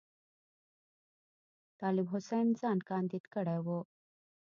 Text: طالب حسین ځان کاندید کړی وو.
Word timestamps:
طالب 1.79 2.05
حسین 2.13 2.47
ځان 2.59 2.77
کاندید 2.89 3.25
کړی 3.33 3.57
وو. 3.65 3.79